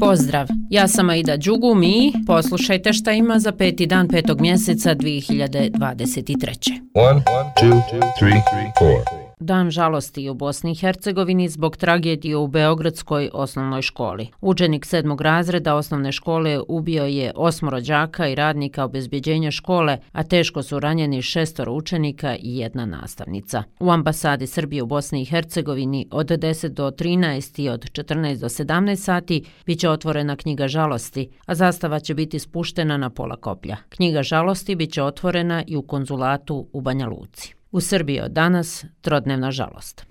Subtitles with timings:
[0.00, 6.80] Pozdrav, ja sam Aida Đugum i poslušajte šta ima za peti dan petog mjeseca 2023.
[6.94, 7.22] One,
[7.60, 7.82] two,
[8.18, 8.42] three,
[8.78, 9.29] four.
[9.42, 14.28] Dan žalosti u Bosni i Hercegovini zbog tragedije u Beogradskoj osnovnoj školi.
[14.40, 20.62] Učenik sedmog razreda osnovne škole ubio je osmoro đaka i radnika obezbjeđenja škole, a teško
[20.62, 23.62] su ranjeni šestor učenika i jedna nastavnica.
[23.80, 28.48] U ambasadi Srbije u Bosni i Hercegovini od 10 do 13 i od 14 do
[28.48, 33.76] 17 sati bit će otvorena knjiga žalosti, a zastava će biti spuštena na pola koplja.
[33.88, 37.59] Knjiga žalosti bit će otvorena i u konzulatu u Banja Luci.
[37.72, 40.06] U Srbiji od danas trodnevna žalost.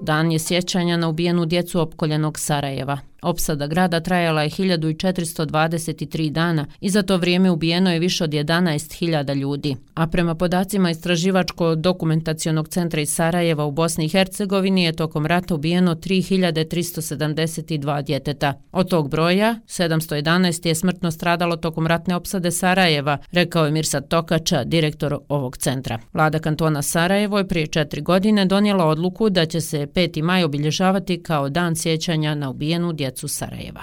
[0.00, 2.98] Dan je sjećanja na ubijenu djecu opkoljenog Sarajeva.
[3.22, 9.34] Opsada grada trajala je 1423 dana i za to vrijeme ubijeno je više od 11.000
[9.34, 9.76] ljudi.
[9.94, 15.94] A prema podacima Istraživačko-dokumentacionog centra iz Sarajeva u Bosni i Hercegovini je tokom rata ubijeno
[15.94, 18.54] 3.372 djeteta.
[18.72, 24.64] Od tog broja, 711 je smrtno stradalo tokom ratne opsade Sarajeva, rekao je Mirsad Tokača,
[24.64, 25.98] direktor ovog centra.
[26.12, 30.22] Vlada kantona Sarajevo je prije četiri godine donijela odluku da će se 5.
[30.22, 33.82] maj obilježavati kao dan sjećanja na ubijenu djetu djecu Sarajeva.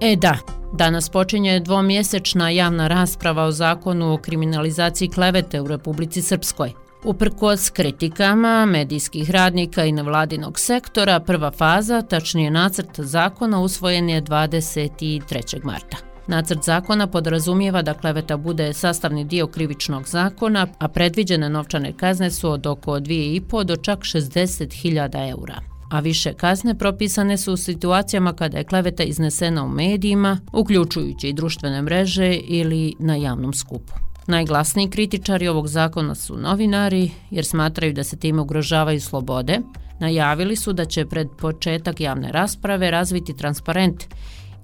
[0.00, 0.38] E da,
[0.72, 6.72] danas počinje dvomjesečna javna rasprava o zakonu o kriminalizaciji klevete u Republici Srpskoj.
[7.04, 15.64] Uprkos kritikama medijskih radnika i nevladinog sektora, prva faza, tačnije nacrt zakona, usvojen je 23.
[15.64, 15.96] marta.
[16.26, 22.50] Nacrt zakona podrazumijeva da kleveta bude sastavni dio krivičnog zakona, a predviđene novčane kazne su
[22.50, 28.58] od oko 2,5 do čak 60.000 eura a više kazne propisane su u situacijama kada
[28.58, 33.92] je kleveta iznesena u medijima, uključujući i društvene mreže ili na javnom skupu.
[34.26, 39.60] Najglasniji kritičari ovog zakona su novinari, jer smatraju da se time ugrožavaju slobode.
[40.00, 44.04] Najavili su da će pred početak javne rasprave razviti transparent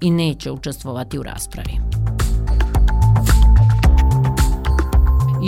[0.01, 1.94] i neće učestvovati u raspravi.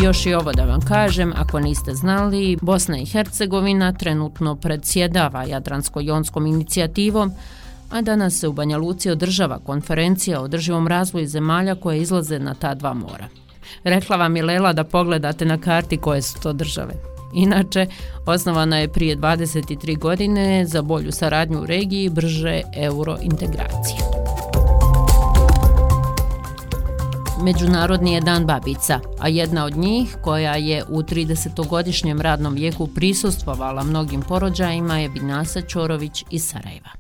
[0.01, 5.45] I još i ovo da vam kažem, ako niste znali, Bosna i Hercegovina trenutno predsjedava
[5.47, 7.33] Jadransko-jonskom inicijativom,
[7.91, 12.55] a danas se u Banja Luci održava konferencija o održivom razvoju zemalja koje izlaze na
[12.55, 13.29] ta dva mora.
[13.85, 16.95] Rekla vam je Lela da pogledate na karti koje su to države.
[17.35, 17.87] Inače,
[18.27, 24.26] osnovana je prije 23 godine za bolju saradnju u regiji brže eurointegracije.
[27.49, 33.83] Međunarodni je dan babica, a jedna od njih, koja je u 30-godišnjem radnom vijeku prisustvovala
[33.85, 36.91] mnogim porođajima, je Binasa Čorović iz Sarajeva.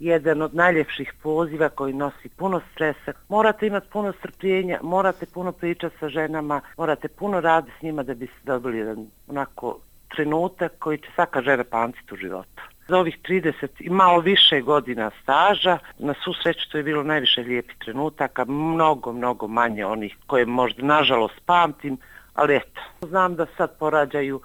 [0.00, 3.12] Jedan od najljepših poziva koji nosi puno stresa.
[3.28, 8.14] Morate imati puno strpljenja, morate puno pričati sa ženama, morate puno raditi s njima da
[8.14, 9.78] biste dobili jedan onako
[10.14, 12.62] trenutak koji će svaka žena pamtiti u životu.
[12.88, 17.42] Za ovih 30 i malo više godina staža, na svu sreću to je bilo najviše
[17.42, 21.98] lijepih trenutaka, mnogo, mnogo manje onih koje možda nažalost pamtim,
[22.34, 24.40] ali eto, znam da sad porađaju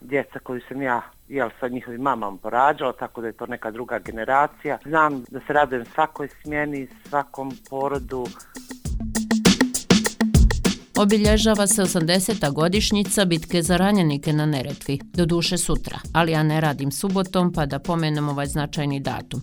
[0.00, 3.98] djeca koju sam ja jel, sa njihovim mamama porađala, tako da je to neka druga
[3.98, 4.78] generacija.
[4.84, 8.26] Znam da se radujem svakoj smjeni, svakom porodu,
[10.96, 12.52] Obilježava se 80.
[12.52, 17.66] godišnjica bitke za ranjenike na Neretvi, do duše sutra, ali ja ne radim subotom pa
[17.66, 19.42] da pomenem ovaj značajni datum.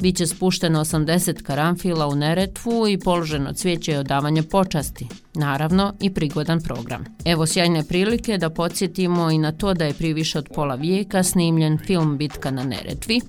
[0.00, 7.04] Biće spušteno 80 karamfila u Neretvu i položeno cvijeće odavanje počasti, naravno i prigodan program.
[7.24, 11.22] Evo sjajne prilike da podsjetimo i na to da je prije više od pola vijeka
[11.22, 13.20] snimljen film Bitka na Neretvi.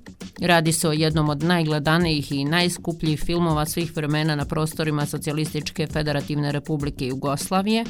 [0.41, 6.51] Radi se o jednom od najgledanijih i najskupljih filmova svih vremena na prostorima Socijalističke federativne
[6.51, 7.85] republike Jugoslavije,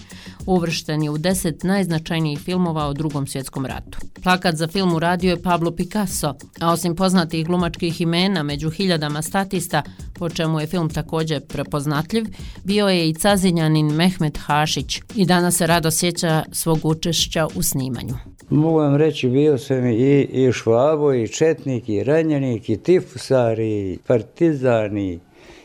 [0.46, 4.00] uvršten je u deset najznačajnijih filmova o drugom svjetskom ratu.
[4.23, 9.84] Plakat za film uradio je Pablo Picasso, a osim poznatih glumačkih imena među hiljadama statista,
[10.13, 12.25] po čemu je film također prepoznatljiv,
[12.63, 18.13] bio je i cazinjanin Mehmet Hašić i danas se rado sjeća svog učešća u snimanju.
[18.50, 23.97] Mogu vam reći, bio sam i, i švabo, i četnik, i ranjenik, i tifusar, i
[24.08, 25.20] partizan, i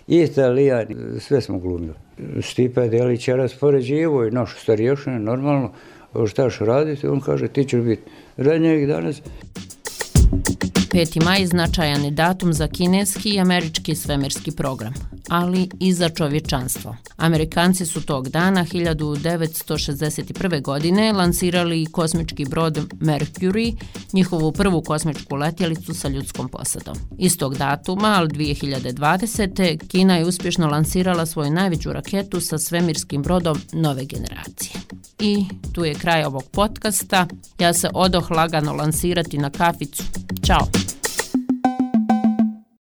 [0.08, 0.87] italijan,
[1.20, 1.94] sve smo glumili.
[2.43, 5.73] Stipa Delić je raspoređivo i naš starješan, normalno,
[6.26, 8.02] šta što radite, on kaže, ti ćeš biti
[8.37, 9.23] ranjenik danas.
[10.94, 11.25] 5.
[11.25, 14.94] maj značajan je datum za kineski i američki svemirski program,
[15.29, 16.96] ali i za čovječanstvo.
[17.17, 20.62] Amerikanci su tog dana 1961.
[20.62, 23.76] godine lansirali kosmički brod Mercury,
[24.12, 26.96] njihovu prvu kosmičku letjelicu sa ljudskom posadom.
[27.19, 29.88] Istog datuma, ali 2020.
[29.88, 34.73] Kina je uspješno lansirala svoju najveću raketu sa svemirskim brodom nove generacije.
[35.19, 37.26] I tu je kraj ovog podcasta.
[37.58, 40.02] Ja se odoh lagano lansirati na kaficu.
[40.46, 40.69] Ćao!